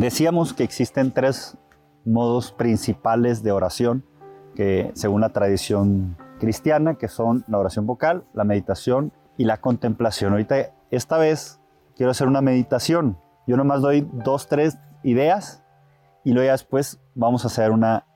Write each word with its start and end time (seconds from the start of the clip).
Decíamos 0.00 0.54
que 0.54 0.64
existen 0.64 1.12
tres 1.12 1.58
modos 2.06 2.52
principales 2.52 3.42
de 3.42 3.52
oración, 3.52 4.02
que 4.54 4.90
según 4.94 5.20
la 5.20 5.28
tradición 5.28 6.16
cristiana, 6.38 6.94
que 6.94 7.06
son 7.06 7.44
la 7.48 7.58
oración 7.58 7.86
vocal, 7.86 8.24
la 8.32 8.44
meditación 8.44 9.12
y 9.36 9.44
la 9.44 9.58
contemplación. 9.58 10.32
Ahorita, 10.32 10.72
esta 10.90 11.18
vez, 11.18 11.60
quiero 11.96 12.12
hacer 12.12 12.28
una 12.28 12.40
meditación. 12.40 13.18
Yo 13.46 13.58
nomás 13.58 13.82
doy 13.82 14.08
dos, 14.24 14.48
tres 14.48 14.78
ideas 15.02 15.62
y 16.24 16.32
luego 16.32 16.50
después 16.50 16.98
vamos 17.14 17.44
a 17.44 17.48
hacer 17.48 17.70
una, 17.70 18.06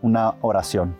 una 0.00 0.36
oración. 0.42 0.96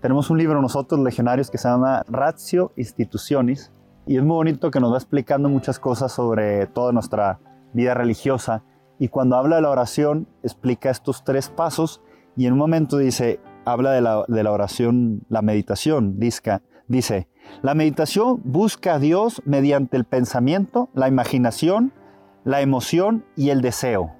Tenemos 0.00 0.30
un 0.30 0.38
libro 0.38 0.62
nosotros, 0.62 1.00
legionarios, 1.00 1.50
que 1.50 1.58
se 1.58 1.66
llama 1.68 2.04
Ratio 2.06 2.72
Institutionis 2.76 3.72
y 4.06 4.18
es 4.18 4.22
muy 4.22 4.36
bonito 4.36 4.70
que 4.70 4.78
nos 4.78 4.92
va 4.92 4.98
explicando 4.98 5.48
muchas 5.48 5.80
cosas 5.80 6.12
sobre 6.12 6.68
toda 6.68 6.92
nuestra 6.92 7.40
vida 7.72 7.92
religiosa 7.92 8.62
y 8.98 9.08
cuando 9.08 9.36
habla 9.36 9.56
de 9.56 9.62
la 9.62 9.70
oración 9.70 10.28
explica 10.42 10.90
estos 10.90 11.24
tres 11.24 11.48
pasos 11.48 12.02
y 12.36 12.46
en 12.46 12.52
un 12.52 12.58
momento 12.58 12.98
dice, 12.98 13.40
habla 13.64 13.92
de 13.92 14.00
la, 14.00 14.52
oración, 14.52 15.22
la 15.28 15.42
meditación, 15.42 16.18
dice, 16.18 16.60
dice, 16.86 17.28
la 17.62 17.74
meditación 17.74 18.40
busca 18.44 18.94
a 18.94 18.98
Dios 18.98 19.42
mediante 19.44 19.96
el 19.96 20.04
pensamiento, 20.04 20.90
la 20.94 21.08
imaginación, 21.08 21.92
la 22.44 22.60
emoción 22.60 23.24
y 23.36 23.50
el 23.50 23.60
deseo. 23.60 24.12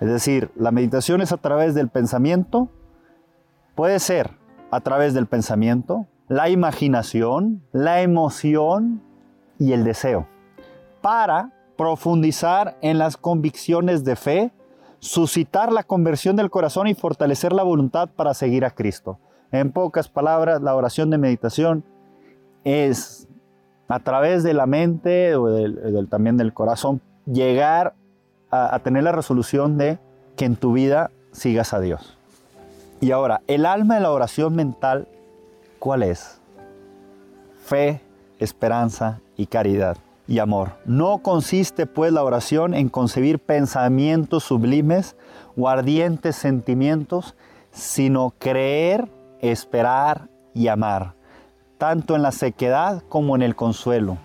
Es 0.00 0.08
decir, 0.08 0.50
la 0.54 0.70
meditación 0.70 1.20
es 1.22 1.32
a 1.32 1.38
través 1.38 1.74
del 1.74 1.88
pensamiento, 1.88 2.70
puede 3.74 3.98
ser 3.98 4.30
a 4.70 4.80
través 4.80 5.14
del 5.14 5.26
pensamiento, 5.26 6.06
la 6.28 6.50
imaginación, 6.50 7.64
la 7.72 8.02
emoción 8.02 9.02
y 9.58 9.72
el 9.72 9.82
deseo, 9.82 10.28
para 11.00 11.52
profundizar 11.78 12.76
en 12.82 12.98
las 12.98 13.16
convicciones 13.16 14.04
de 14.04 14.16
fe, 14.16 14.50
suscitar 14.98 15.72
la 15.72 15.84
conversión 15.84 16.34
del 16.34 16.50
corazón 16.50 16.88
y 16.88 16.94
fortalecer 16.94 17.52
la 17.52 17.62
voluntad 17.62 18.10
para 18.10 18.34
seguir 18.34 18.64
a 18.64 18.72
Cristo. 18.72 19.20
En 19.52 19.70
pocas 19.70 20.08
palabras, 20.08 20.60
la 20.60 20.74
oración 20.74 21.08
de 21.08 21.18
meditación 21.18 21.84
es 22.64 23.28
a 23.86 24.00
través 24.00 24.42
de 24.42 24.54
la 24.54 24.66
mente 24.66 25.36
o 25.36 25.46
también 26.06 26.36
del 26.36 26.52
corazón 26.52 27.00
llegar 27.26 27.94
a, 28.50 28.74
a 28.74 28.80
tener 28.80 29.04
la 29.04 29.12
resolución 29.12 29.78
de 29.78 30.00
que 30.36 30.46
en 30.46 30.56
tu 30.56 30.72
vida 30.72 31.12
sigas 31.30 31.72
a 31.72 31.80
Dios. 31.80 32.18
Y 33.00 33.12
ahora, 33.12 33.42
el 33.46 33.64
alma 33.64 33.94
de 33.94 34.00
la 34.00 34.10
oración 34.10 34.56
mental, 34.56 35.06
¿cuál 35.78 36.02
es? 36.02 36.40
Fe, 37.64 38.00
esperanza 38.40 39.20
y 39.36 39.46
caridad 39.46 39.96
y 40.28 40.38
amor. 40.38 40.72
No 40.84 41.18
consiste 41.18 41.86
pues 41.86 42.12
la 42.12 42.22
oración 42.22 42.74
en 42.74 42.90
concebir 42.90 43.40
pensamientos 43.40 44.44
sublimes 44.44 45.16
o 45.56 45.68
ardientes 45.68 46.36
sentimientos, 46.36 47.34
sino 47.72 48.34
creer, 48.38 49.08
esperar 49.40 50.28
y 50.54 50.68
amar, 50.68 51.14
tanto 51.78 52.14
en 52.14 52.22
la 52.22 52.32
sequedad 52.32 53.02
como 53.08 53.34
en 53.34 53.42
el 53.42 53.56
consuelo, 53.56 54.18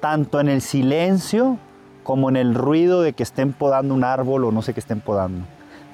tanto 0.00 0.40
en 0.40 0.48
el 0.48 0.62
silencio 0.62 1.58
como 2.02 2.30
en 2.30 2.36
el 2.36 2.54
ruido 2.54 3.02
de 3.02 3.12
que 3.12 3.22
estén 3.22 3.52
podando 3.52 3.94
un 3.94 4.04
árbol 4.04 4.44
o 4.44 4.52
no 4.52 4.62
sé 4.62 4.72
qué 4.72 4.80
estén 4.80 5.00
podando. 5.00 5.44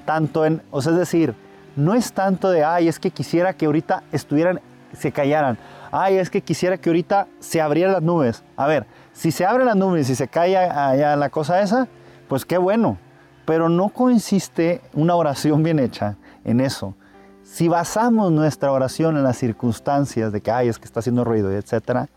Tanto 0.06 0.46
en, 0.46 0.62
o 0.70 0.80
sea, 0.80 0.92
es 0.92 0.98
decir, 0.98 1.34
no 1.74 1.94
es 1.94 2.12
tanto 2.12 2.50
de, 2.50 2.62
ay, 2.62 2.86
es 2.86 3.00
que 3.00 3.10
quisiera 3.10 3.54
que 3.54 3.66
ahorita 3.66 4.04
estuvieran, 4.12 4.60
se 4.96 5.12
callaran, 5.12 5.58
ay, 5.92 6.16
es 6.16 6.30
que 6.30 6.40
quisiera 6.40 6.76
que 6.78 6.90
ahorita 6.90 7.28
se 7.40 7.60
abrieran 7.60 7.92
las 7.92 8.02
nubes. 8.02 8.42
A 8.56 8.66
ver, 8.66 8.86
si 9.12 9.30
se 9.30 9.46
abre 9.46 9.64
la 9.64 9.74
nube 9.74 10.00
y 10.00 10.04
se 10.04 10.28
cae 10.28 10.56
allá 10.56 11.16
la 11.16 11.30
cosa 11.30 11.60
esa, 11.60 11.88
pues 12.28 12.44
qué 12.44 12.58
bueno. 12.58 12.98
Pero 13.46 13.68
no 13.68 13.90
consiste 13.90 14.80
una 14.94 15.14
oración 15.14 15.62
bien 15.62 15.78
hecha 15.78 16.16
en 16.44 16.60
eso. 16.60 16.94
Si 17.42 17.68
basamos 17.68 18.32
nuestra 18.32 18.72
oración 18.72 19.16
en 19.16 19.22
las 19.22 19.36
circunstancias 19.36 20.32
de 20.32 20.40
que, 20.40 20.50
ay, 20.50 20.68
es 20.68 20.78
que 20.78 20.86
está 20.86 21.00
haciendo 21.00 21.24
ruido, 21.24 21.52
etcétera, 21.52 22.08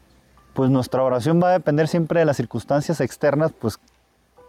pues 0.53 0.71
nuestra 0.71 1.03
oración 1.03 1.41
va 1.43 1.49
a 1.49 1.51
depender 1.51 1.87
siempre 1.87 2.21
de 2.21 2.25
las 2.25 2.37
circunstancias 2.37 3.01
externas, 3.01 3.51
pues 3.51 3.77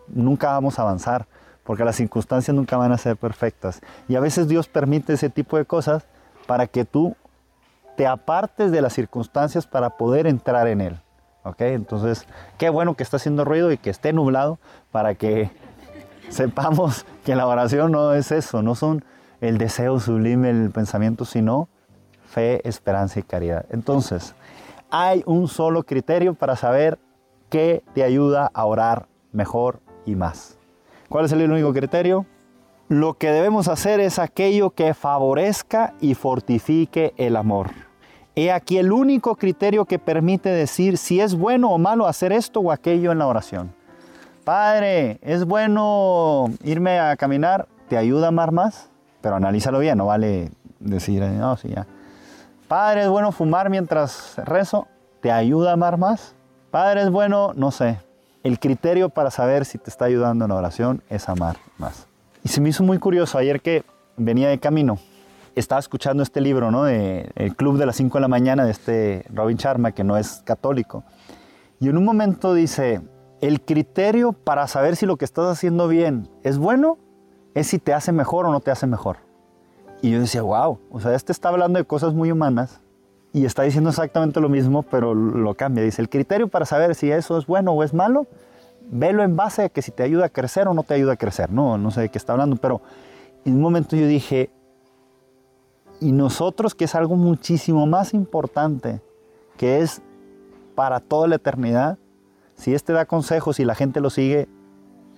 nunca 0.07 0.53
vamos 0.53 0.79
a 0.79 0.83
avanzar, 0.83 1.27
porque 1.65 1.85
las 1.85 1.97
circunstancias 1.97 2.55
nunca 2.55 2.79
van 2.79 2.93
a 2.93 2.97
ser 2.97 3.17
perfectas. 3.17 3.81
Y 4.09 4.15
a 4.15 4.21
veces 4.21 4.49
Dios 4.49 4.69
permite 4.69 5.13
ese 5.13 5.29
tipo 5.29 5.59
de 5.59 5.67
cosas 5.67 6.05
para 6.47 6.67
que 6.67 6.87
tú 6.87 7.15
te 7.99 8.07
apartes 8.07 8.71
de 8.71 8.81
las 8.81 8.93
circunstancias 8.93 9.67
para 9.67 9.91
poder 9.91 10.29
entrar 10.29 10.69
en 10.69 10.81
Él. 10.81 11.01
Entonces, 11.59 12.29
qué 12.57 12.69
bueno 12.69 12.95
que 12.95 13.03
está 13.03 13.17
haciendo 13.17 13.45
ruido 13.45 13.73
y 13.73 13.77
que 13.77 13.91
esté 13.91 14.13
nublado 14.13 14.61
para 14.93 15.17
que 15.17 15.51
sepamos 16.29 17.05
que 17.25 17.35
la 17.35 17.45
oración 17.49 17.91
no 17.91 18.15
es 18.15 18.31
eso, 18.31 18.63
no 18.63 18.77
son 18.77 19.05
el 19.41 19.59
deseo 19.59 19.99
sublime, 19.99 20.51
el 20.51 20.71
pensamiento, 20.71 21.25
sino 21.25 21.69
fe, 22.25 22.61
esperanza 22.69 23.19
y 23.19 23.25
caridad. 23.25 23.67
Entonces, 23.71 24.37
hay 24.91 25.25
un 25.27 25.49
solo 25.49 25.83
criterio 25.83 26.35
para 26.35 26.55
saber 26.55 27.01
qué 27.49 27.83
te 27.95 28.05
ayuda 28.05 28.49
a 28.55 28.65
orar 28.65 29.09
mejor 29.33 29.81
y 30.07 30.15
más. 30.15 30.57
¿Cuál 31.09 31.25
es 31.25 31.33
el 31.33 31.51
único 31.51 31.73
criterio? 31.73 32.27
Lo 32.87 33.15
que 33.15 33.33
debemos 33.33 33.67
hacer 33.67 33.99
es 33.99 34.21
aquello 34.21 34.71
que 34.71 34.95
favorezca 34.95 35.95
y 36.01 36.15
fortifique 36.15 37.13
el 37.17 37.35
amor. 37.35 37.88
He 38.39 38.53
aquí 38.53 38.79
el 38.79 38.93
único 38.93 39.35
criterio 39.35 39.85
que 39.85 39.99
permite 39.99 40.49
decir 40.49 40.97
si 40.97 41.21
es 41.21 41.35
bueno 41.35 41.73
o 41.73 41.79
malo 41.79 42.07
hacer 42.07 42.31
esto 42.31 42.61
o 42.61 42.71
aquello 42.71 43.11
en 43.11 43.19
la 43.19 43.27
oración. 43.27 43.75
Padre, 44.45 45.19
¿es 45.23 45.45
bueno 45.45 46.49
irme 46.63 47.01
a 47.01 47.17
caminar? 47.17 47.67
¿Te 47.89 47.97
ayuda 47.97 48.27
a 48.27 48.29
amar 48.29 48.53
más? 48.53 48.91
Pero 49.23 49.35
analízalo 49.35 49.81
bien, 49.81 49.99
no 49.99 50.07
vale 50.07 50.53
decir, 50.79 51.21
no, 51.21 51.57
sí, 51.57 51.71
ya. 51.71 51.89
Padre, 52.69 53.03
¿es 53.03 53.09
bueno 53.09 53.33
fumar 53.33 53.71
mientras 53.71 54.37
rezo? 54.37 54.87
¿Te 55.21 55.33
ayuda 55.33 55.71
a 55.71 55.73
amar 55.73 55.99
más? 55.99 56.37
Padre, 56.71 57.03
¿es 57.03 57.11
bueno? 57.11 57.55
No 57.57 57.73
sé. 57.73 57.99
El 58.45 58.61
criterio 58.61 59.09
para 59.09 59.33
saber 59.33 59.65
si 59.65 59.79
te 59.79 59.91
está 59.91 60.05
ayudando 60.05 60.45
en 60.45 60.51
la 60.51 60.55
oración 60.55 61.03
es 61.11 61.29
amar 61.29 61.57
más. 61.77 62.07
Y 62.45 62.51
se 62.51 62.61
me 62.61 62.69
hizo 62.69 62.85
muy 62.85 63.01
curioso 63.01 63.37
ayer 63.37 63.61
que 63.61 63.83
venía 64.17 64.49
de 64.49 64.61
camino 64.61 65.01
estaba 65.59 65.79
escuchando 65.79 66.23
este 66.23 66.41
libro, 66.41 66.71
¿no? 66.71 66.85
De 66.85 67.31
El 67.35 67.55
Club 67.57 67.79
de 67.79 67.87
las 67.87 67.97
5 67.97 68.19
de 68.19 68.23
la 68.23 68.29
mañana 68.29 68.65
de 68.65 68.71
este 68.71 69.25
Robin 69.33 69.57
Sharma, 69.57 69.93
que 69.93 70.05
no 70.05 70.17
es 70.17 70.43
católico. 70.45 71.05
Y 71.81 71.89
en 71.89 71.97
un 71.97 72.05
momento 72.05 72.55
dice, 72.55 73.01
el 73.41 73.61
criterio 73.61 74.33
para 74.33 74.67
saber 74.67 74.97
si 74.97 75.07
lo 75.07 75.17
que 75.17 75.25
estás 75.25 75.47
haciendo 75.47 75.89
bien 75.89 76.29
es 76.43 76.59
bueno 76.59 76.99
es 77.55 77.69
si 77.69 77.79
te 77.79 77.95
hace 77.95 78.13
mejor 78.13 78.47
o 78.47 78.53
no 78.53 78.61
te 78.61 78.71
hace 78.71 78.87
mejor. 78.87 79.19
Y 80.03 80.11
yo 80.11 80.21
decía, 80.21 80.43
wow, 80.43 80.79
o 80.91 81.01
sea, 81.01 81.15
este 81.15 81.33
está 81.33 81.49
hablando 81.49 81.79
de 81.79 81.85
cosas 81.85 82.15
muy 82.15 82.31
humanas 82.31 82.81
y 83.33 83.45
está 83.45 83.63
diciendo 83.63 83.91
exactamente 83.91 84.41
lo 84.41 84.49
mismo, 84.49 84.83
pero 84.83 85.15
lo 85.15 85.55
cambia. 85.55 85.83
Dice, 85.83 86.03
el 86.03 86.09
criterio 86.09 86.49
para 86.49 86.67
saber 86.67 86.95
si 86.95 87.11
eso 87.11 87.37
es 87.39 87.47
bueno 87.47 87.73
o 87.73 87.83
es 87.83 87.95
malo, 87.95 88.27
velo 88.91 89.23
en 89.23 89.37
base 89.37 89.65
a 89.65 89.69
que 89.69 89.83
si 89.83 89.91
te 89.91 90.03
ayuda 90.03 90.27
a 90.27 90.29
crecer 90.29 90.69
o 90.69 90.75
no 90.75 90.83
te 90.83 90.95
ayuda 90.95 91.13
a 91.15 91.17
crecer. 91.17 91.51
No, 91.51 91.79
no 91.79 91.91
sé 91.91 92.03
de 92.03 92.09
qué 92.09 92.19
está 92.19 92.33
hablando, 92.33 92.57
pero 92.57 92.81
en 93.45 93.55
un 93.55 93.61
momento 93.61 93.97
yo 93.97 94.07
dije, 94.07 94.51
y 96.01 96.13
nosotros, 96.13 96.75
que 96.75 96.85
es 96.85 96.95
algo 96.95 97.17
muchísimo 97.17 97.87
más 97.87 98.15
importante, 98.15 99.01
que 99.57 99.81
es 99.81 100.01
para 100.75 101.01
toda 101.01 101.29
la 101.29 101.37
eternidad, 101.37 101.99
si 102.55 102.75
este 102.75 102.93
da 102.93 103.05
consejos 103.05 103.61
y 103.61 103.65
la 103.65 103.75
gente 103.75 104.01
lo 104.01 104.11
sigue 104.11 104.49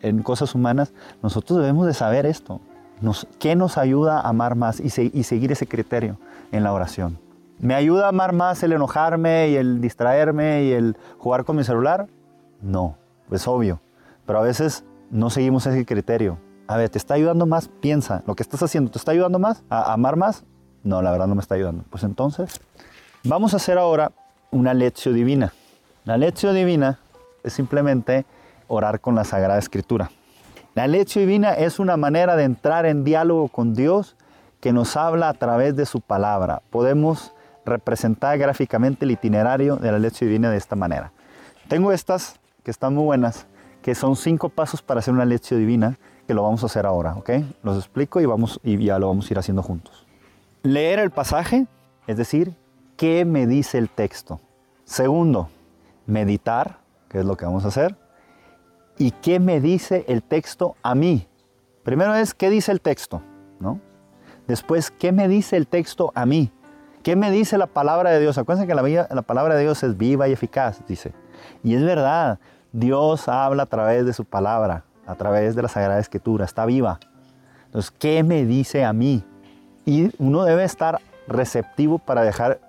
en 0.03 0.23
cosas 0.23 0.55
humanas, 0.55 0.93
nosotros 1.23 1.59
debemos 1.59 1.87
de 1.87 1.95
saber 1.95 2.27
esto. 2.27 2.61
Nos, 3.01 3.27
¿Qué 3.39 3.57
nos 3.57 3.79
ayuda 3.79 4.21
a 4.21 4.29
amar 4.29 4.55
más 4.57 4.81
y, 4.81 5.11
y 5.13 5.23
seguir 5.23 5.53
ese 5.53 5.67
criterio 5.67 6.19
en 6.53 6.65
la 6.65 6.73
oración? 6.73 7.19
¿Me 7.59 7.75
ayuda 7.75 8.07
a 8.07 8.09
amar 8.09 8.33
más 8.33 8.63
el 8.63 8.73
enojarme 8.73 9.51
y 9.51 9.57
el 9.57 9.81
distraerme 9.81 10.65
y 10.65 10.73
el 10.73 10.97
jugar 11.19 11.45
con 11.45 11.57
mi 11.57 11.65
celular? 11.65 12.09
No, 12.63 12.97
es 13.31 13.47
obvio. 13.47 13.81
Pero 14.27 14.39
a 14.39 14.43
veces 14.43 14.85
no 15.11 15.29
seguimos 15.29 15.67
ese 15.67 15.85
criterio. 15.85 16.39
A 16.67 16.77
ver, 16.77 16.89
¿te 16.89 16.99
está 16.99 17.15
ayudando 17.15 17.47
más? 17.47 17.69
Piensa, 17.69 18.23
lo 18.27 18.35
que 18.35 18.43
estás 18.43 18.63
haciendo, 18.63 18.91
¿te 18.91 18.99
está 18.99 19.13
ayudando 19.13 19.39
más 19.39 19.63
a 19.69 19.93
amar 19.93 20.17
más? 20.17 20.45
No, 20.83 21.03
la 21.03 21.11
verdad 21.11 21.27
no 21.27 21.35
me 21.35 21.41
está 21.41 21.55
ayudando. 21.55 21.85
Pues 21.91 22.05
entonces, 22.05 22.61
vamos 23.25 23.55
a 23.55 23.57
hacer 23.57 23.79
ahora 23.79 24.13
una 24.51 24.75
lección 24.75 25.15
divina. 25.15 25.53
La 26.05 26.17
lección 26.17 26.55
divina 26.55 26.99
es 27.43 27.53
simplemente 27.53 28.25
orar 28.69 29.01
con 29.01 29.15
la 29.15 29.25
Sagrada 29.25 29.59
Escritura. 29.59 30.11
La 30.75 30.87
lección 30.87 31.27
divina 31.27 31.53
es 31.55 31.79
una 31.79 31.97
manera 31.97 32.37
de 32.37 32.45
entrar 32.45 32.87
en 32.87 33.05
diálogo 33.05 33.49
con 33.49 33.75
Dios 33.75 34.17
que 34.61 34.73
nos 34.73 34.97
habla 34.97 35.29
a 35.29 35.35
través 35.35 35.77
de 35.77 35.87
su 35.87 36.01
palabra. 36.01 36.63
Podemos 36.71 37.33
representar 37.65 38.39
gráficamente 38.39 39.05
el 39.05 39.11
itinerario 39.11 39.77
de 39.77 39.93
la 39.93 39.99
lección 39.99 40.29
divina 40.29 40.51
de 40.51 40.57
esta 40.57 40.77
manera. 40.77 41.13
Tengo 41.69 41.93
estas 41.93 42.41
que 42.65 42.71
están 42.71 42.95
muy 42.95 43.05
buenas, 43.05 43.47
que 43.83 43.95
son 43.95 44.17
cinco 44.17 44.49
pasos 44.49 44.83
para 44.83 45.01
hacer 45.01 45.15
una 45.15 45.25
lección 45.25 45.61
divina, 45.61 45.99
que 46.27 46.35
lo 46.35 46.43
vamos 46.43 46.63
a 46.63 46.67
hacer 46.67 46.87
ahora, 46.87 47.15
¿ok? 47.15 47.31
Los 47.63 47.77
explico 47.77 48.21
y, 48.21 48.27
vamos, 48.27 48.61
y 48.63 48.77
ya 48.85 48.99
lo 48.99 49.09
vamos 49.09 49.29
a 49.29 49.35
ir 49.35 49.39
haciendo 49.39 49.63
juntos. 49.63 50.07
Leer 50.63 50.99
el 50.99 51.11
pasaje, 51.11 51.67
es 52.07 52.19
decir, 52.19 52.55
¿qué 52.99 53.25
me 53.25 53.47
dice 53.47 53.79
el 53.79 53.89
texto? 53.89 54.41
Segundo, 54.85 55.49
meditar, 56.05 56.81
que 57.09 57.21
es 57.21 57.25
lo 57.25 57.37
que 57.39 57.47
vamos 57.47 57.65
a 57.65 57.69
hacer. 57.69 57.97
¿Y 58.99 59.13
qué 59.13 59.41
me 59.41 59.63
dice 59.63 60.05
el 60.07 60.23
texto 60.23 60.77
a 60.83 60.95
mí? 60.95 61.27
Primero 61.83 62.15
es, 62.15 62.35
¿qué 62.35 62.51
dice 62.51 62.73
el 62.73 62.83
texto? 62.83 63.23
¿No? 63.59 63.81
Después, 64.47 64.91
¿qué 64.91 65.13
me 65.13 65.29
dice 65.29 65.57
el 65.57 65.67
texto 65.67 66.13
a 66.15 66.27
mí? 66.27 66.53
¿Qué 67.03 67.17
me 67.17 67.31
dice 67.31 67.57
la 67.57 67.67
palabra 67.67 68.11
de 68.11 68.21
Dios? 68.21 68.37
Acuérdense 68.37 68.69
que 68.69 68.75
la, 68.75 69.09
la 69.11 69.23
palabra 69.23 69.55
de 69.55 69.63
Dios 69.63 69.83
es 69.83 69.97
viva 69.97 70.29
y 70.29 70.33
eficaz, 70.33 70.83
dice. 70.87 71.15
Y 71.63 71.75
es 71.75 71.83
verdad, 71.83 72.39
Dios 72.73 73.29
habla 73.29 73.63
a 73.63 73.67
través 73.67 74.05
de 74.05 74.13
su 74.13 74.27
palabra, 74.27 74.85
a 75.07 75.15
través 75.15 75.55
de 75.57 75.63
la 75.63 75.69
Sagrada 75.69 76.01
Escritura, 76.01 76.45
está 76.45 76.67
viva. 76.67 77.01
Entonces, 77.65 77.91
¿qué 77.93 78.23
me 78.23 78.45
dice 78.45 78.85
a 78.85 78.93
mí? 78.93 79.25
Y 79.91 80.13
uno 80.19 80.45
debe 80.45 80.63
estar 80.63 81.01
receptivo 81.27 81.99
para 81.99 82.23
dejar 82.23 82.61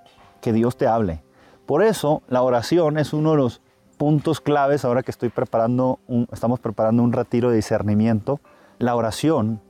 que 0.42 0.52
Dios 0.54 0.76
te 0.76 0.88
hable. 0.88 1.22
Por 1.68 1.84
eso, 1.84 2.24
la 2.28 2.42
oración 2.42 2.98
es 2.98 3.14
uno 3.14 3.32
de 3.32 3.38
los 3.38 3.62
puntos 3.98 4.42
claves 4.42 4.86
ahora 4.86 5.04
que 5.04 5.12
estoy 5.12 5.30
preparando, 5.30 6.00
estamos 6.32 6.60
preparando 6.60 7.04
un 7.04 7.14
retiro 7.14 7.52
de 7.52 7.58
discernimiento. 7.58 8.40
La 8.80 8.96
oración, 8.96 9.62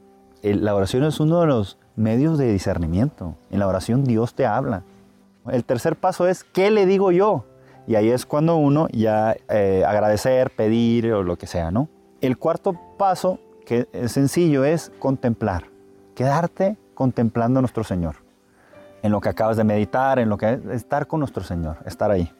la 0.42 0.74
oración 0.74 1.04
es 1.04 1.20
uno 1.20 1.42
de 1.42 1.48
los 1.48 1.78
medios 1.98 2.38
de 2.38 2.50
discernimiento. 2.50 3.36
En 3.50 3.60
la 3.60 3.68
oración 3.68 4.06
Dios 4.06 4.34
te 4.34 4.46
habla. 4.46 4.84
El 5.50 5.66
tercer 5.66 5.98
paso 5.98 6.28
es, 6.28 6.46
¿qué 6.46 6.72
le 6.72 6.86
digo 6.86 7.12
yo? 7.12 7.44
Y 7.86 7.96
ahí 7.96 8.12
es 8.12 8.26
cuando 8.26 8.56
uno 8.56 8.88
ya 8.94 9.36
eh, 9.50 9.84
agradecer, 9.86 10.52
pedir 10.52 11.12
o 11.12 11.22
lo 11.22 11.36
que 11.36 11.48
sea, 11.48 11.70
¿no? 11.70 11.90
El 12.22 12.38
cuarto 12.38 12.80
paso, 12.98 13.40
que 13.66 13.90
es 13.92 14.14
sencillo, 14.14 14.64
es 14.64 14.90
contemplar. 15.00 15.66
Quedarte 16.16 16.78
contemplando 17.02 17.58
a 17.58 17.62
nuestro 17.64 17.84
Señor. 17.84 18.18
En 19.02 19.12
lo 19.12 19.22
que 19.22 19.30
acabas 19.30 19.58
de 19.58 19.64
meditar, 19.64 20.20
en 20.20 20.30
lo 20.30 20.38
que 20.38 20.54
es 20.54 20.66
estar 20.68 21.08
con 21.08 21.20
nuestro 21.20 21.44
Señor, 21.44 21.78
estar 21.88 22.12
ahí. 22.12 22.32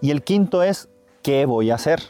Y 0.00 0.12
el 0.12 0.22
quinto 0.22 0.62
es, 0.62 0.88
¿qué 1.20 1.46
voy 1.46 1.72
a 1.72 1.74
hacer? 1.74 2.00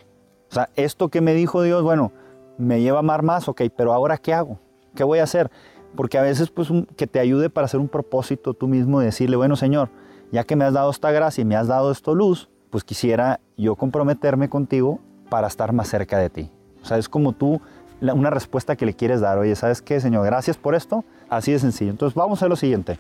O 0.51 0.55
sea, 0.55 0.69
esto 0.77 1.09
que 1.09 1.23
me 1.23 1.33
dijo 1.33 1.63
Dios, 1.63 1.83
bueno, 1.83 2.13
me 2.59 2.83
lleva 2.83 2.99
a 2.99 3.01
amar 3.01 3.23
más, 3.23 3.49
ok, 3.49 3.63
pero 3.75 3.95
ahora 3.95 4.19
¿qué 4.19 4.35
hago? 4.35 4.59
¿Qué 4.95 5.03
voy 5.03 5.21
a 5.21 5.23
hacer? 5.23 5.51
Porque 5.97 6.19
a 6.19 6.21
veces, 6.21 6.51
pues, 6.51 6.69
que 6.95 7.07
te 7.07 7.21
ayude 7.21 7.49
para 7.49 7.65
hacer 7.65 7.81
un 7.81 7.89
propósito 7.89 8.53
tú 8.53 8.69
mismo 8.69 9.01
y 9.01 9.07
decirle, 9.07 9.37
bueno, 9.37 9.57
Señor, 9.57 9.89
ya 10.31 10.45
que 10.45 10.57
me 10.57 10.67
has 10.67 10.75
dado 10.75 10.91
esta 10.91 11.11
gracia 11.11 11.41
y 11.41 11.47
me 11.47 11.57
has 11.57 11.69
dado 11.69 11.91
esto 11.91 12.15
luz, 12.15 12.51
pues 12.69 12.85
quisiera 12.85 13.41
yo 13.57 13.77
comprometerme 13.77 14.51
contigo 14.51 15.01
para 15.31 15.47
estar 15.47 15.73
más 15.73 15.89
cerca 15.89 16.19
de 16.19 16.29
ti. 16.29 16.51
O 16.83 16.85
sea, 16.85 16.99
es 16.99 17.09
como 17.09 17.33
tú, 17.33 17.63
una 18.01 18.31
respuesta 18.31 18.77
que 18.77 18.87
le 18.87 18.95
quieres 18.95 19.21
dar. 19.21 19.39
Oye, 19.39 19.55
¿sabes 19.57 19.83
qué, 19.83 20.01
Señor? 20.01 20.27
Gracias 20.27 20.57
por 20.57 20.75
esto. 20.75 21.05
Así 21.29 21.53
de 21.53 21.59
sencillo. 21.59 21.91
Entonces 21.91 22.15
vamos 22.15 22.43
a 22.43 22.49
lo 22.49 22.57
siguiente. 22.57 22.99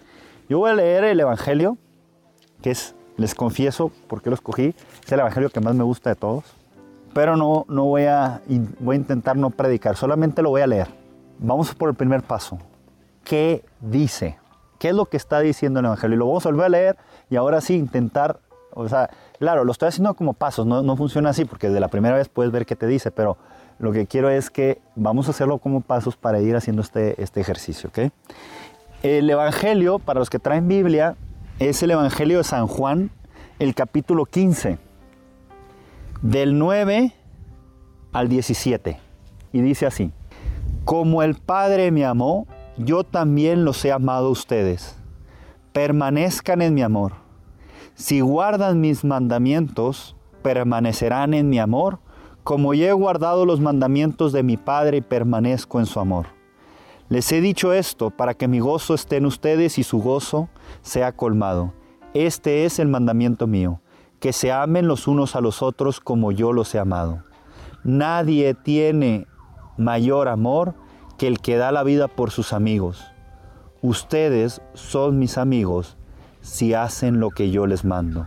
Yo 0.48 0.58
voy 0.58 0.70
a 0.70 0.74
leer 0.74 1.04
el 1.04 1.20
Evangelio, 1.20 1.78
que 2.62 2.70
es, 2.70 2.94
les 3.16 3.34
confieso 3.34 3.90
por 4.08 4.22
qué 4.22 4.30
lo 4.30 4.34
escogí, 4.34 4.74
es 5.04 5.12
el 5.12 5.20
Evangelio 5.20 5.50
que 5.50 5.60
más 5.60 5.74
me 5.74 5.84
gusta 5.84 6.10
de 6.10 6.16
todos. 6.16 6.44
Pero 7.12 7.36
no, 7.36 7.64
no 7.68 7.84
voy, 7.84 8.04
a, 8.04 8.42
voy 8.80 8.96
a 8.96 8.98
intentar 8.98 9.36
no 9.36 9.50
predicar, 9.50 9.96
solamente 9.96 10.42
lo 10.42 10.50
voy 10.50 10.62
a 10.62 10.66
leer. 10.66 10.88
Vamos 11.38 11.74
por 11.74 11.88
el 11.88 11.94
primer 11.94 12.22
paso. 12.22 12.58
¿Qué 13.22 13.64
dice? 13.80 14.38
¿Qué 14.78 14.88
es 14.88 14.94
lo 14.94 15.06
que 15.06 15.16
está 15.16 15.40
diciendo 15.40 15.80
el 15.80 15.86
Evangelio? 15.86 16.16
Y 16.16 16.18
lo 16.18 16.26
vamos 16.26 16.44
a 16.44 16.50
volver 16.50 16.66
a 16.66 16.68
leer 16.68 16.96
y 17.30 17.36
ahora 17.36 17.60
sí 17.60 17.74
intentar 17.74 18.40
o 18.74 18.88
sea, 18.88 19.08
claro, 19.38 19.64
lo 19.64 19.72
estoy 19.72 19.88
haciendo 19.88 20.14
como 20.14 20.32
pasos, 20.32 20.66
no, 20.66 20.82
no 20.82 20.96
funciona 20.96 21.30
así 21.30 21.44
porque 21.44 21.70
de 21.70 21.78
la 21.80 21.88
primera 21.88 22.16
vez 22.16 22.28
puedes 22.28 22.50
ver 22.50 22.66
qué 22.66 22.74
te 22.74 22.86
dice, 22.86 23.12
pero 23.12 23.36
lo 23.78 23.92
que 23.92 24.06
quiero 24.06 24.30
es 24.30 24.50
que 24.50 24.80
vamos 24.94 25.28
a 25.28 25.30
hacerlo 25.30 25.58
como 25.58 25.80
pasos 25.80 26.16
para 26.16 26.40
ir 26.40 26.56
haciendo 26.56 26.82
este, 26.82 27.20
este 27.22 27.40
ejercicio. 27.40 27.90
El 29.02 29.28
Evangelio, 29.28 29.98
para 29.98 30.20
los 30.20 30.30
que 30.30 30.38
traen 30.38 30.68
Biblia, 30.68 31.16
es 31.58 31.82
el 31.82 31.90
Evangelio 31.90 32.38
de 32.38 32.44
San 32.44 32.66
Juan, 32.66 33.10
el 33.58 33.74
capítulo 33.74 34.26
15, 34.26 34.78
del 36.22 36.58
9 36.58 37.12
al 38.12 38.28
17. 38.28 38.98
Y 39.52 39.60
dice 39.60 39.86
así, 39.86 40.10
como 40.84 41.22
el 41.22 41.34
Padre 41.34 41.90
me 41.90 42.04
amó, 42.04 42.46
yo 42.76 43.04
también 43.04 43.64
los 43.64 43.84
he 43.84 43.92
amado 43.92 44.28
a 44.28 44.30
ustedes. 44.30 44.96
Permanezcan 45.72 46.62
en 46.62 46.74
mi 46.74 46.82
amor. 46.82 47.12
Si 47.94 48.20
guardan 48.20 48.80
mis 48.80 49.04
mandamientos, 49.04 50.16
permanecerán 50.42 51.34
en 51.34 51.48
mi 51.48 51.58
amor, 51.58 52.00
como 52.44 52.74
yo 52.74 52.86
he 52.86 52.92
guardado 52.92 53.46
los 53.46 53.60
mandamientos 53.60 54.32
de 54.32 54.42
mi 54.42 54.58
Padre 54.58 54.98
y 54.98 55.00
permanezco 55.00 55.80
en 55.80 55.86
su 55.86 55.98
amor. 55.98 56.26
Les 57.08 57.32
he 57.32 57.40
dicho 57.40 57.72
esto 57.72 58.10
para 58.10 58.34
que 58.34 58.48
mi 58.48 58.60
gozo 58.60 58.94
esté 58.94 59.16
en 59.16 59.26
ustedes 59.26 59.78
y 59.78 59.82
su 59.82 60.00
gozo 60.00 60.50
sea 60.82 61.12
colmado. 61.12 61.72
Este 62.12 62.66
es 62.66 62.78
el 62.78 62.88
mandamiento 62.88 63.46
mío, 63.46 63.80
que 64.20 64.34
se 64.34 64.52
amen 64.52 64.86
los 64.86 65.08
unos 65.08 65.36
a 65.36 65.40
los 65.40 65.62
otros 65.62 66.00
como 66.00 66.32
yo 66.32 66.52
los 66.52 66.74
he 66.74 66.78
amado. 66.78 67.24
Nadie 67.82 68.54
tiene 68.54 69.26
mayor 69.78 70.28
amor 70.28 70.74
que 71.16 71.26
el 71.26 71.40
que 71.40 71.56
da 71.56 71.72
la 71.72 71.82
vida 71.82 72.08
por 72.08 72.30
sus 72.30 72.52
amigos. 72.52 73.04
Ustedes 73.80 74.60
son 74.74 75.18
mis 75.18 75.38
amigos 75.38 75.96
si 76.42 76.74
hacen 76.74 77.20
lo 77.20 77.30
que 77.30 77.50
yo 77.50 77.66
les 77.66 77.84
mando. 77.84 78.26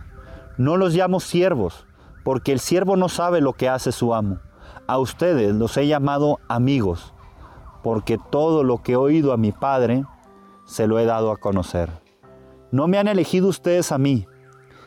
No 0.56 0.76
los 0.76 0.94
llamo 0.94 1.20
siervos, 1.20 1.87
porque 2.24 2.52
el 2.52 2.60
siervo 2.60 2.96
no 2.96 3.08
sabe 3.08 3.40
lo 3.40 3.52
que 3.52 3.68
hace 3.68 3.92
su 3.92 4.14
amo. 4.14 4.38
A 4.86 4.98
ustedes 4.98 5.54
los 5.54 5.76
he 5.76 5.86
llamado 5.86 6.38
amigos, 6.48 7.14
porque 7.82 8.18
todo 8.30 8.64
lo 8.64 8.82
que 8.82 8.92
he 8.92 8.96
oído 8.96 9.32
a 9.32 9.36
mi 9.36 9.52
Padre 9.52 10.04
se 10.66 10.86
lo 10.86 10.98
he 10.98 11.04
dado 11.04 11.30
a 11.30 11.36
conocer. 11.36 11.90
No 12.70 12.86
me 12.88 12.98
han 12.98 13.08
elegido 13.08 13.48
ustedes 13.48 13.92
a 13.92 13.98
mí, 13.98 14.26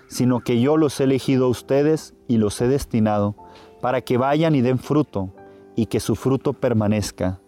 sino 0.07 0.41
que 0.41 0.61
yo 0.61 0.77
los 0.77 0.99
he 0.99 1.05
elegido 1.05 1.45
a 1.45 1.49
ustedes 1.49 2.13
y 2.27 2.37
los 2.37 2.59
he 2.61 2.67
destinado 2.67 3.35
para 3.81 4.01
que 4.01 4.17
vayan 4.17 4.55
y 4.55 4.61
den 4.61 4.77
fruto, 4.77 5.33
y 5.75 5.87
que 5.87 5.99
su 5.99 6.15
fruto 6.15 6.53
permanezca, 6.53 7.39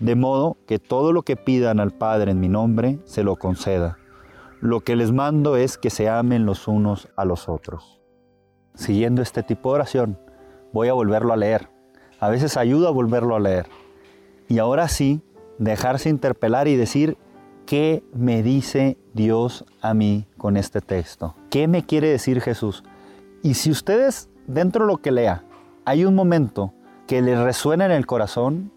de 0.00 0.14
modo 0.14 0.56
que 0.66 0.78
todo 0.78 1.12
lo 1.12 1.22
que 1.22 1.36
pidan 1.36 1.80
al 1.80 1.92
Padre 1.92 2.32
en 2.32 2.40
mi 2.40 2.48
nombre 2.48 2.98
se 3.04 3.22
lo 3.22 3.36
conceda. 3.36 3.96
Lo 4.60 4.80
que 4.80 4.96
les 4.96 5.12
mando 5.12 5.56
es 5.56 5.78
que 5.78 5.88
se 5.88 6.08
amen 6.08 6.44
los 6.44 6.68
unos 6.68 7.08
a 7.16 7.24
los 7.24 7.48
otros. 7.48 7.99
Siguiendo 8.80 9.20
este 9.20 9.42
tipo 9.42 9.68
de 9.68 9.74
oración, 9.74 10.18
voy 10.72 10.88
a 10.88 10.94
volverlo 10.94 11.34
a 11.34 11.36
leer. 11.36 11.68
A 12.18 12.30
veces 12.30 12.56
ayuda 12.56 12.88
a 12.88 12.90
volverlo 12.90 13.36
a 13.36 13.38
leer. 13.38 13.66
Y 14.48 14.58
ahora 14.58 14.88
sí, 14.88 15.20
dejarse 15.58 16.08
interpelar 16.08 16.66
y 16.66 16.76
decir, 16.76 17.18
¿qué 17.66 18.02
me 18.14 18.42
dice 18.42 18.96
Dios 19.12 19.66
a 19.82 19.92
mí 19.92 20.26
con 20.38 20.56
este 20.56 20.80
texto? 20.80 21.34
¿Qué 21.50 21.68
me 21.68 21.84
quiere 21.84 22.08
decir 22.08 22.40
Jesús? 22.40 22.82
Y 23.42 23.52
si 23.52 23.70
ustedes, 23.70 24.30
dentro 24.46 24.86
de 24.86 24.92
lo 24.92 24.96
que 24.96 25.10
lea, 25.10 25.44
hay 25.84 26.06
un 26.06 26.14
momento 26.14 26.72
que 27.06 27.20
les 27.20 27.38
resuena 27.38 27.84
en 27.84 27.92
el 27.92 28.06
corazón, 28.06 28.72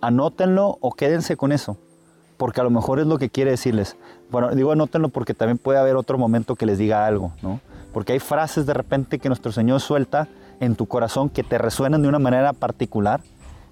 anótenlo 0.00 0.78
o 0.80 0.90
quédense 0.90 1.36
con 1.36 1.52
eso 1.52 1.78
porque 2.36 2.60
a 2.60 2.64
lo 2.64 2.70
mejor 2.70 2.98
es 2.98 3.06
lo 3.06 3.16
que 3.16 3.30
quiere 3.30 3.52
decirles. 3.52 3.96
Bueno, 4.28 4.52
digo 4.56 4.72
anótenlo 4.72 5.08
porque 5.08 5.34
también 5.34 5.56
puede 5.56 5.78
haber 5.78 5.94
otro 5.94 6.18
momento 6.18 6.56
que 6.56 6.66
les 6.66 6.78
diga 6.78 7.06
algo, 7.06 7.32
¿no? 7.42 7.60
Porque 7.94 8.12
hay 8.12 8.18
frases 8.18 8.66
de 8.66 8.74
repente 8.74 9.18
que 9.18 9.28
nuestro 9.28 9.52
Señor 9.52 9.80
suelta 9.80 10.28
en 10.60 10.74
tu 10.74 10.86
corazón 10.86 11.30
que 11.30 11.44
te 11.44 11.56
resuenan 11.56 12.02
de 12.02 12.08
una 12.08 12.18
manera 12.18 12.52
particular 12.52 13.20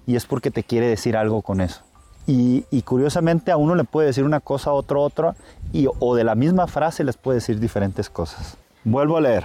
y 0.07 0.15
es 0.15 0.25
porque 0.25 0.49
te 0.49 0.63
quiere 0.63 0.87
decir 0.87 1.15
algo 1.15 1.41
con 1.41 1.61
eso. 1.61 1.81
Y, 2.25 2.63
curiosamente 2.83 3.51
a 3.51 3.57
uno 3.57 3.75
le 3.75 3.83
puede 3.83 4.07
decir 4.07 4.23
una 4.23 4.39
cosa, 4.39 4.69
a 4.69 4.73
otro 4.73 5.01
otra, 5.01 5.35
y, 5.73 5.87
o 5.99 6.15
de 6.15 6.23
la 6.23 6.35
misma 6.35 6.67
frase 6.67 7.03
les 7.03 7.17
puede 7.17 7.39
decir 7.39 7.59
diferentes 7.59 8.09
cosas. 8.09 8.57
Vuelvo 8.85 9.17
a 9.17 9.21
leer. 9.21 9.43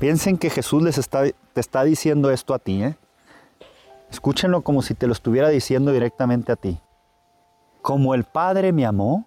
Piensen 0.00 0.36
que 0.36 0.50
Jesús 0.50 0.82
les 0.82 0.98
está, 0.98 1.22
te 1.22 1.60
está 1.60 1.84
diciendo 1.84 2.32
esto 2.32 2.54
a 2.54 2.58
ti. 2.58 2.82
¿eh? 2.82 2.96
Escúchenlo 4.10 4.62
como 4.62 4.82
si 4.82 4.94
te 4.94 5.06
lo 5.06 5.12
estuviera 5.12 5.48
diciendo 5.48 5.92
directamente 5.92 6.50
a 6.50 6.56
ti. 6.56 6.80
Como 7.82 8.14
el 8.14 8.24
Padre 8.24 8.72
me 8.72 8.84
amó, 8.84 9.26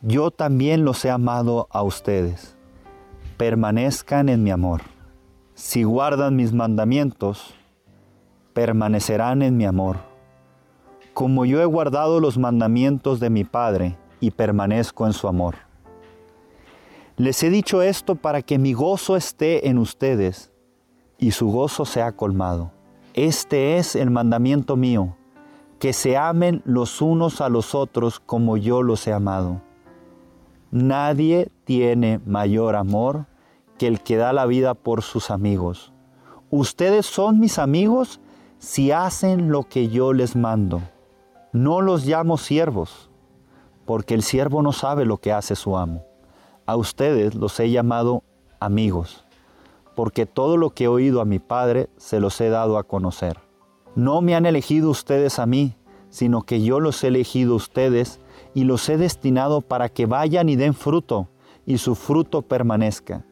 yo 0.00 0.30
también 0.30 0.84
los 0.84 1.04
he 1.04 1.10
amado 1.10 1.66
a 1.70 1.82
ustedes. 1.82 2.53
Permanezcan 3.36 4.28
en 4.28 4.44
mi 4.44 4.52
amor. 4.52 4.82
Si 5.54 5.82
guardan 5.82 6.36
mis 6.36 6.52
mandamientos, 6.52 7.52
permanecerán 8.52 9.42
en 9.42 9.56
mi 9.56 9.66
amor. 9.66 9.96
Como 11.14 11.44
yo 11.44 11.60
he 11.60 11.64
guardado 11.64 12.20
los 12.20 12.38
mandamientos 12.38 13.18
de 13.18 13.30
mi 13.30 13.42
Padre 13.42 13.96
y 14.20 14.30
permanezco 14.30 15.04
en 15.06 15.12
su 15.12 15.26
amor. 15.26 15.56
Les 17.16 17.42
he 17.42 17.50
dicho 17.50 17.82
esto 17.82 18.14
para 18.14 18.40
que 18.40 18.56
mi 18.56 18.72
gozo 18.72 19.16
esté 19.16 19.68
en 19.68 19.78
ustedes 19.78 20.52
y 21.18 21.32
su 21.32 21.50
gozo 21.50 21.84
sea 21.84 22.12
colmado. 22.12 22.70
Este 23.14 23.78
es 23.78 23.96
el 23.96 24.10
mandamiento 24.10 24.76
mío 24.76 25.16
que 25.80 25.92
se 25.92 26.16
amen 26.16 26.62
los 26.64 27.02
unos 27.02 27.40
a 27.40 27.48
los 27.48 27.74
otros 27.74 28.20
como 28.20 28.56
yo 28.56 28.82
los 28.82 29.06
he 29.08 29.12
amado. 29.12 29.60
Nadie 30.74 31.52
tiene 31.62 32.20
mayor 32.26 32.74
amor 32.74 33.26
que 33.78 33.86
el 33.86 34.00
que 34.00 34.16
da 34.16 34.32
la 34.32 34.44
vida 34.44 34.74
por 34.74 35.02
sus 35.02 35.30
amigos. 35.30 35.92
Ustedes 36.50 37.06
son 37.06 37.38
mis 37.38 37.60
amigos 37.60 38.20
si 38.58 38.90
hacen 38.90 39.52
lo 39.52 39.62
que 39.62 39.88
yo 39.88 40.12
les 40.12 40.34
mando. 40.34 40.82
No 41.52 41.80
los 41.80 42.04
llamo 42.06 42.38
siervos, 42.38 43.08
porque 43.84 44.14
el 44.14 44.24
siervo 44.24 44.62
no 44.62 44.72
sabe 44.72 45.04
lo 45.04 45.18
que 45.18 45.32
hace 45.32 45.54
su 45.54 45.76
amo. 45.76 46.04
A 46.66 46.74
ustedes 46.74 47.36
los 47.36 47.60
he 47.60 47.70
llamado 47.70 48.24
amigos, 48.58 49.24
porque 49.94 50.26
todo 50.26 50.56
lo 50.56 50.70
que 50.70 50.84
he 50.84 50.88
oído 50.88 51.20
a 51.20 51.24
mi 51.24 51.38
Padre 51.38 51.88
se 51.98 52.18
los 52.18 52.40
he 52.40 52.48
dado 52.48 52.78
a 52.78 52.82
conocer. 52.82 53.38
No 53.94 54.22
me 54.22 54.34
han 54.34 54.44
elegido 54.44 54.90
ustedes 54.90 55.38
a 55.38 55.46
mí, 55.46 55.76
sino 56.10 56.42
que 56.42 56.62
yo 56.62 56.80
los 56.80 57.04
he 57.04 57.06
elegido 57.06 57.54
ustedes 57.54 58.18
y 58.54 58.64
los 58.64 58.88
he 58.88 58.96
destinado 58.96 59.60
para 59.60 59.88
que 59.88 60.06
vayan 60.06 60.48
y 60.48 60.56
den 60.56 60.74
fruto, 60.74 61.28
y 61.66 61.78
su 61.78 61.94
fruto 61.94 62.42
permanezca. 62.42 63.24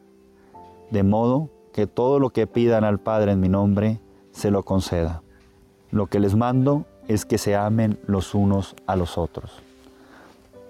De 0.91 1.03
modo 1.03 1.49
que 1.73 1.87
todo 1.87 2.19
lo 2.19 2.31
que 2.31 2.47
pidan 2.47 2.85
al 2.85 2.99
Padre 2.99 3.33
en 3.33 3.41
mi 3.41 3.49
nombre, 3.49 4.01
se 4.33 4.51
lo 4.51 4.63
conceda. 4.63 5.23
Lo 5.91 6.07
que 6.07 6.21
les 6.21 6.35
mando 6.35 6.87
es 7.09 7.25
que 7.25 7.39
se 7.39 7.55
amen 7.55 7.99
los 8.07 8.35
unos 8.35 8.75
a 8.87 8.97
los 8.97 9.19
otros. 9.19 9.63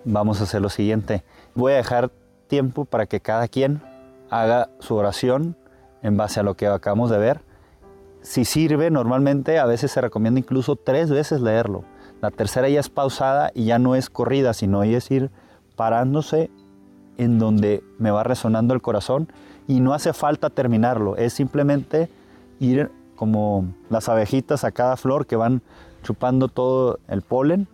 Vamos 0.04 0.40
a 0.40 0.44
hacer 0.44 0.60
lo 0.60 0.68
siguiente. 0.68 1.22
Voy 1.54 1.72
a 1.72 1.76
dejar 1.76 2.10
tiempo 2.48 2.84
para 2.84 3.06
que 3.06 3.20
cada 3.20 3.48
quien 3.48 3.80
haga 4.30 4.68
su 4.80 4.94
oración 4.94 5.56
en 6.02 6.16
base 6.16 6.40
a 6.40 6.42
lo 6.42 6.54
que 6.54 6.66
acabamos 6.66 7.10
de 7.10 7.18
ver. 7.18 7.40
Si 8.22 8.44
sirve, 8.44 8.90
normalmente 8.90 9.58
a 9.58 9.66
veces 9.66 9.92
se 9.92 10.00
recomienda 10.00 10.40
incluso 10.40 10.76
tres 10.76 11.10
veces 11.10 11.40
leerlo. 11.40 11.84
La 12.22 12.30
tercera 12.30 12.68
ya 12.68 12.78
es 12.78 12.88
pausada 12.88 13.50
y 13.52 13.64
ya 13.64 13.80
no 13.80 13.96
es 13.96 14.08
corrida, 14.08 14.54
sino 14.54 14.84
es 14.84 15.10
ir 15.10 15.32
parándose 15.74 16.52
en 17.18 17.40
donde 17.40 17.82
me 17.98 18.12
va 18.12 18.22
resonando 18.22 18.74
el 18.74 18.80
corazón 18.80 19.28
y 19.66 19.80
no 19.80 19.92
hace 19.92 20.12
falta 20.12 20.48
terminarlo, 20.48 21.16
es 21.16 21.32
simplemente 21.32 22.08
ir 22.60 22.92
como 23.16 23.74
las 23.90 24.08
abejitas 24.08 24.62
a 24.62 24.70
cada 24.70 24.96
flor 24.96 25.26
que 25.26 25.34
van 25.34 25.62
chupando 26.04 26.46
todo 26.46 27.00
el 27.08 27.22
polen 27.22 27.66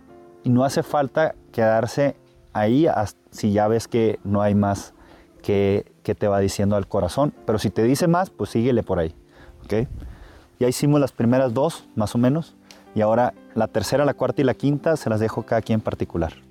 y 0.44 0.48
no 0.48 0.64
hace 0.64 0.82
falta 0.82 1.34
quedarse 1.52 2.16
ahí 2.54 2.86
si 3.30 3.52
ya 3.52 3.68
ves 3.68 3.86
que 3.86 4.18
no 4.24 4.40
hay 4.40 4.54
más 4.54 4.94
que, 5.42 5.92
que, 6.02 6.14
te 6.14 6.26
va 6.26 6.40
diciendo 6.40 6.74
al 6.76 6.88
corazón, 6.88 7.34
pero 7.44 7.58
si 7.58 7.68
te 7.68 7.82
dice 7.82 8.08
más, 8.08 8.30
pues 8.30 8.48
síguele 8.48 8.82
por 8.82 8.98
ahí, 8.98 9.14
¿ok? 9.64 9.88
Ya 10.58 10.68
hicimos 10.68 11.00
las 11.00 11.12
primeras 11.12 11.52
dos, 11.52 11.86
más 11.94 12.14
o 12.14 12.18
menos, 12.18 12.56
y 12.98 13.00
ahora 13.00 13.32
la 13.54 13.68
tercera, 13.68 14.04
la 14.04 14.14
cuarta 14.14 14.42
y 14.42 14.44
la 14.44 14.54
quinta 14.54 14.96
se 14.96 15.08
las 15.08 15.20
dejo 15.20 15.44
cada 15.44 15.62
quien 15.62 15.76
en 15.76 15.82
particular. 15.82 16.47